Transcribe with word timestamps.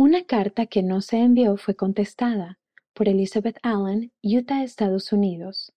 Una 0.00 0.22
carta 0.22 0.66
que 0.66 0.84
no 0.84 1.00
se 1.00 1.16
envió 1.16 1.56
fue 1.56 1.74
contestada 1.74 2.60
por 2.94 3.08
Elizabeth 3.08 3.58
Allen, 3.64 4.12
Utah, 4.22 4.62
Estados 4.62 5.12
Unidos. 5.12 5.72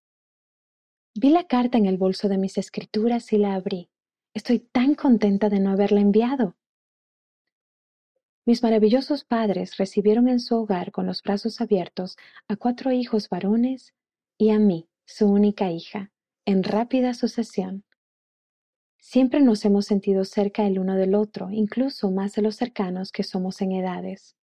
Vi 1.16 1.32
la 1.32 1.48
carta 1.48 1.80
en 1.80 1.88
el 1.88 1.98
bolso 1.98 2.30
de 2.30 2.38
mis 2.38 2.60
escrituras 2.60 3.34
y 3.34 3.40
la 3.40 3.56
abrí. 3.56 3.90
Estoy 4.36 4.60
tan 4.60 4.94
contenta 4.94 5.50
de 5.50 5.60
no 5.60 5.72
haberla 5.72 6.02
enviado. 6.02 6.56
Mis 8.46 8.62
maravillosos 8.62 9.24
padres 9.24 9.78
recibieron 9.78 10.28
en 10.28 10.40
su 10.40 10.56
hogar 10.56 10.92
con 10.92 11.08
los 11.08 11.24
brazos 11.24 11.60
abiertos 11.60 12.16
a 12.48 12.58
cuatro 12.58 12.92
hijos 12.92 13.28
varones 13.28 13.96
y 14.38 14.52
a 14.52 14.60
mí, 14.60 14.88
su 15.04 15.26
única 15.26 15.72
hija, 15.72 16.12
en 16.46 16.62
rápida 16.62 17.16
sucesión. 17.16 17.86
Siempre 19.04 19.42
nos 19.42 19.66
hemos 19.66 19.88
sentido 19.88 20.24
cerca 20.26 20.68
el 20.68 20.78
uno 20.78 20.96
del 20.96 21.16
otro, 21.16 21.50
incluso 21.50 22.12
más 22.12 22.36
de 22.36 22.44
los 22.44 22.56
cercanos 22.56 23.12
que 23.12 23.24
somos 23.24 23.60
en 23.62 23.72
edades. 23.72 24.38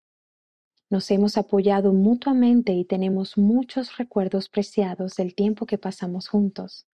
Nos 0.90 1.12
hemos 1.12 1.38
apoyado 1.38 1.94
mutuamente 1.94 2.74
y 2.74 2.84
tenemos 2.84 3.38
muchos 3.38 3.98
recuerdos 3.98 4.50
preciados 4.50 5.16
del 5.16 5.36
tiempo 5.36 5.68
que 5.68 5.78
pasamos 5.78 6.28
juntos. 6.28 6.88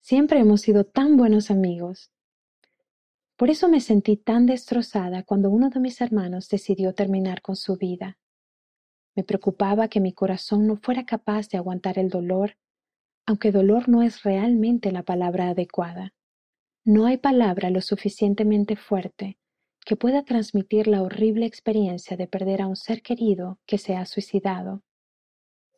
Siempre 0.00 0.40
hemos 0.40 0.60
sido 0.60 0.84
tan 0.84 1.16
buenos 1.16 1.50
amigos. 1.50 2.12
Por 3.36 3.48
eso 3.48 3.70
me 3.70 3.80
sentí 3.80 4.18
tan 4.18 4.44
destrozada 4.44 5.22
cuando 5.22 5.48
uno 5.48 5.70
de 5.70 5.80
mis 5.80 6.02
hermanos 6.02 6.50
decidió 6.50 6.92
terminar 6.92 7.40
con 7.40 7.56
su 7.56 7.78
vida. 7.78 8.18
Me 9.16 9.24
preocupaba 9.24 9.88
que 9.88 10.00
mi 10.00 10.12
corazón 10.12 10.66
no 10.66 10.76
fuera 10.76 11.06
capaz 11.06 11.48
de 11.48 11.56
aguantar 11.56 11.98
el 11.98 12.10
dolor, 12.10 12.58
aunque 13.24 13.52
dolor 13.52 13.88
no 13.88 14.02
es 14.02 14.22
realmente 14.22 14.92
la 14.92 15.02
palabra 15.02 15.48
adecuada. 15.48 16.12
No 16.84 17.04
hay 17.04 17.18
palabra 17.18 17.68
lo 17.68 17.82
suficientemente 17.82 18.74
fuerte 18.74 19.36
que 19.84 19.96
pueda 19.96 20.24
transmitir 20.24 20.86
la 20.86 21.02
horrible 21.02 21.44
experiencia 21.44 22.16
de 22.16 22.26
perder 22.26 22.62
a 22.62 22.66
un 22.66 22.76
ser 22.76 23.02
querido 23.02 23.58
que 23.66 23.76
se 23.76 23.96
ha 23.96 24.06
suicidado. 24.06 24.82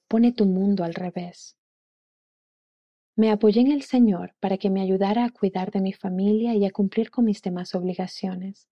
Pone 0.07 0.33
tu 0.33 0.47
mundo 0.47 0.85
al 0.85 0.95
revés. 0.95 1.57
Me 3.17 3.31
apoyé 3.31 3.63
en 3.63 3.73
el 3.73 3.83
Señor 3.83 4.35
para 4.39 4.59
que 4.59 4.71
me 4.71 4.81
ayudara 4.81 5.25
a 5.25 5.31
cuidar 5.31 5.73
de 5.73 5.81
mi 5.81 5.93
familia 5.93 6.55
y 6.55 6.65
a 6.65 6.71
cumplir 6.71 7.11
con 7.11 7.25
mis 7.25 7.43
demás 7.43 7.75
obligaciones, 7.75 8.69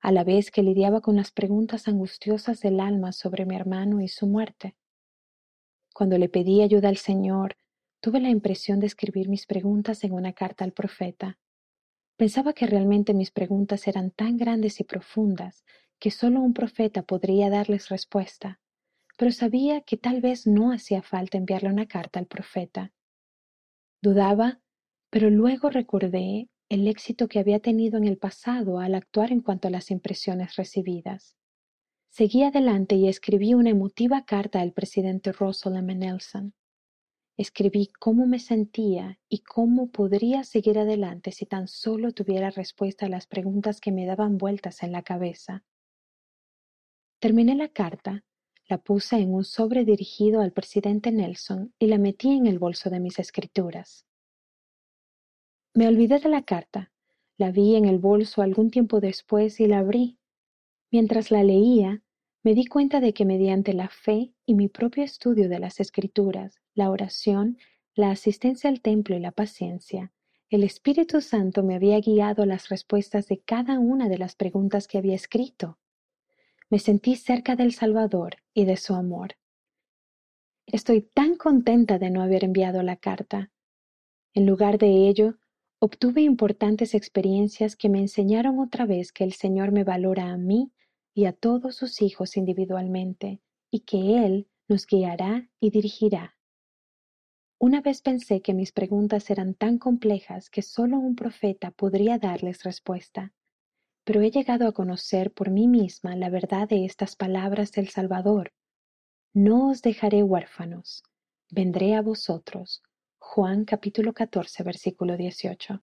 a 0.00 0.10
la 0.10 0.24
vez 0.24 0.50
que 0.50 0.62
lidiaba 0.62 1.02
con 1.02 1.16
las 1.16 1.32
preguntas 1.32 1.86
angustiosas 1.86 2.60
del 2.60 2.80
alma 2.80 3.12
sobre 3.12 3.44
mi 3.44 3.56
hermano 3.56 4.00
y 4.00 4.08
su 4.08 4.26
muerte. 4.26 4.74
Cuando 5.92 6.16
le 6.16 6.28
pedí 6.28 6.62
ayuda 6.62 6.88
al 6.88 6.96
Señor, 6.96 7.56
tuve 8.00 8.20
la 8.20 8.30
impresión 8.30 8.80
de 8.80 8.86
escribir 8.86 9.28
mis 9.28 9.44
preguntas 9.46 10.02
en 10.02 10.12
una 10.12 10.32
carta 10.32 10.64
al 10.64 10.72
profeta. 10.72 11.38
Pensaba 12.18 12.52
que 12.52 12.66
realmente 12.66 13.14
mis 13.14 13.30
preguntas 13.30 13.88
eran 13.88 14.10
tan 14.10 14.36
grandes 14.36 14.78
y 14.80 14.84
profundas 14.84 15.64
que 15.98 16.10
solo 16.10 16.40
un 16.40 16.52
profeta 16.52 17.02
podría 17.02 17.48
darles 17.48 17.88
respuesta, 17.88 18.60
pero 19.16 19.32
sabía 19.32 19.80
que 19.80 19.96
tal 19.96 20.20
vez 20.20 20.46
no 20.46 20.72
hacía 20.72 21.00
falta 21.00 21.38
enviarle 21.38 21.70
una 21.70 21.86
carta 21.86 22.18
al 22.20 22.26
profeta 22.26 22.92
Dudaba, 24.00 24.60
pero 25.10 25.28
luego 25.28 25.70
recordé 25.70 26.48
el 26.68 26.86
éxito 26.86 27.26
que 27.26 27.40
había 27.40 27.58
tenido 27.58 27.98
en 27.98 28.04
el 28.04 28.16
pasado 28.16 28.78
al 28.78 28.94
actuar 28.94 29.32
en 29.32 29.40
cuanto 29.40 29.66
a 29.66 29.72
las 29.72 29.90
impresiones 29.90 30.54
recibidas. 30.54 31.36
Seguí 32.08 32.44
adelante 32.44 32.94
y 32.94 33.08
escribí 33.08 33.54
una 33.54 33.70
emotiva 33.70 34.24
carta 34.24 34.60
al 34.60 34.72
presidente 34.72 35.32
Russell 35.32 35.76
M. 35.76 35.94
Nelson. 35.96 36.54
Escribí 37.38 37.88
cómo 37.98 38.26
me 38.26 38.38
sentía 38.38 39.18
y 39.30 39.38
cómo 39.38 39.90
podría 39.90 40.44
seguir 40.44 40.78
adelante 40.78 41.32
si 41.32 41.46
tan 41.46 41.68
solo 41.68 42.12
tuviera 42.12 42.50
respuesta 42.50 43.06
a 43.06 43.08
las 43.08 43.26
preguntas 43.26 43.80
que 43.80 43.92
me 43.92 44.04
daban 44.04 44.36
vueltas 44.36 44.82
en 44.82 44.92
la 44.92 45.02
cabeza. 45.02 45.64
Terminé 47.20 47.54
la 47.54 47.68
carta 47.68 48.24
la 48.68 48.76
puse 48.76 49.16
en 49.16 49.32
un 49.32 49.44
sobre 49.44 49.86
dirigido 49.86 50.42
al 50.42 50.52
presidente 50.52 51.10
Nelson 51.10 51.72
y 51.78 51.86
la 51.86 51.96
metí 51.96 52.32
en 52.32 52.46
el 52.46 52.58
bolso 52.58 52.90
de 52.90 53.00
mis 53.00 53.18
escrituras. 53.18 54.04
Me 55.72 55.88
olvidé 55.88 56.18
de 56.18 56.28
la 56.28 56.42
carta. 56.42 56.92
La 57.38 57.50
vi 57.50 57.76
en 57.76 57.86
el 57.86 57.98
bolso 57.98 58.42
algún 58.42 58.70
tiempo 58.70 59.00
después 59.00 59.58
y 59.60 59.66
la 59.66 59.78
abrí. 59.78 60.18
Mientras 60.90 61.30
la 61.30 61.42
leía, 61.42 62.02
me 62.42 62.54
di 62.54 62.66
cuenta 62.66 63.00
de 63.00 63.14
que 63.14 63.24
mediante 63.24 63.72
la 63.72 63.88
fe 63.88 64.34
y 64.44 64.54
mi 64.54 64.68
propio 64.68 65.02
estudio 65.02 65.48
de 65.48 65.60
las 65.60 65.80
escrituras, 65.80 66.60
la 66.78 66.90
oración, 66.90 67.58
la 67.94 68.10
asistencia 68.10 68.70
al 68.70 68.80
templo 68.80 69.16
y 69.16 69.20
la 69.20 69.32
paciencia, 69.32 70.12
el 70.48 70.62
Espíritu 70.62 71.20
Santo 71.20 71.62
me 71.62 71.74
había 71.74 72.00
guiado 72.00 72.46
las 72.46 72.68
respuestas 72.68 73.28
de 73.28 73.40
cada 73.40 73.78
una 73.78 74.08
de 74.08 74.18
las 74.18 74.34
preguntas 74.34 74.88
que 74.88 74.98
había 74.98 75.14
escrito 75.14 75.78
me 76.70 76.78
sentí 76.78 77.16
cerca 77.16 77.56
del 77.56 77.72
Salvador 77.72 78.36
y 78.52 78.64
de 78.64 78.76
su 78.76 78.94
amor. 78.94 79.36
Estoy 80.66 81.00
tan 81.02 81.36
contenta 81.36 81.98
de 81.98 82.10
no 82.10 82.22
haber 82.22 82.44
enviado 82.44 82.82
la 82.82 82.96
carta. 82.96 83.50
En 84.34 84.44
lugar 84.46 84.78
de 84.78 85.08
ello, 85.08 85.38
obtuve 85.78 86.20
importantes 86.20 86.94
experiencias 86.94 87.74
que 87.74 87.88
me 87.88 88.00
enseñaron 88.00 88.58
otra 88.58 88.84
vez 88.84 89.12
que 89.12 89.24
el 89.24 89.32
Señor 89.32 89.72
me 89.72 89.84
valora 89.84 90.30
a 90.30 90.36
mí 90.36 90.70
y 91.14 91.24
a 91.24 91.32
todos 91.32 91.76
sus 91.76 92.02
hijos 92.02 92.36
individualmente, 92.36 93.40
y 93.70 93.80
que 93.80 94.24
Él 94.24 94.48
nos 94.68 94.86
guiará 94.86 95.48
y 95.58 95.70
dirigirá. 95.70 96.37
Una 97.60 97.80
vez 97.80 98.02
pensé 98.02 98.40
que 98.40 98.54
mis 98.54 98.72
preguntas 98.72 99.30
eran 99.30 99.54
tan 99.54 99.78
complejas 99.78 100.50
que 100.50 100.62
solo 100.62 100.98
un 100.98 101.16
profeta 101.16 101.70
podría 101.70 102.18
darles 102.18 102.62
respuesta 102.62 103.32
pero 104.08 104.22
he 104.22 104.30
llegado 104.30 104.66
a 104.66 104.72
conocer 104.72 105.34
por 105.34 105.50
mí 105.50 105.68
misma 105.68 106.16
la 106.16 106.30
verdad 106.30 106.66
de 106.66 106.86
estas 106.86 107.14
palabras 107.14 107.72
del 107.72 107.90
Salvador. 107.90 108.54
No 109.34 109.68
os 109.68 109.82
dejaré 109.82 110.22
huérfanos, 110.22 111.02
vendré 111.50 111.94
a 111.94 112.00
vosotros. 112.00 112.82
Juan 113.18 113.66
capítulo 113.66 114.14
14 114.14 114.62
versículo 114.62 115.18
18. 115.18 115.82